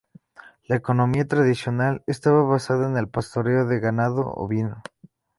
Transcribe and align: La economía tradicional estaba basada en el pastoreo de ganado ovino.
La 0.65 0.77
economía 0.77 1.27
tradicional 1.27 2.01
estaba 2.07 2.41
basada 2.41 2.89
en 2.89 2.97
el 2.97 3.07
pastoreo 3.07 3.67
de 3.67 3.79
ganado 3.79 4.23
ovino. 4.33 4.81